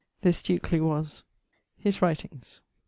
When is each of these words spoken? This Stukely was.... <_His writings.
This 0.21 0.39
Stukely 0.41 0.79
was.... 0.81 1.23
<_His 1.85 2.01
writings. 2.01 2.61